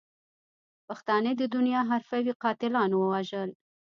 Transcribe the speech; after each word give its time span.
پښتانه 0.87 1.31
د 1.37 1.41
دنیا 1.55 1.81
حرفوي 1.91 2.33
قاتلاتو 2.43 2.97
وژل. 3.11 3.49